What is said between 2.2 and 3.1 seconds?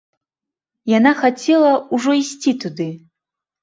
ісці туды.